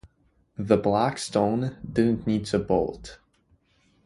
The 0.57 0.77
Black 0.77 1.19
Stone 1.19 1.77
didn’t 1.93 2.25
need 2.25 2.47
to 2.47 2.57
bolt. 2.57 3.19